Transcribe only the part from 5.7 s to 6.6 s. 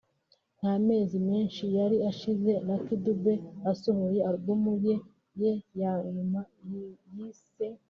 ya nyuma